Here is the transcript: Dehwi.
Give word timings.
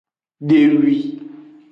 Dehwi. 0.47 0.95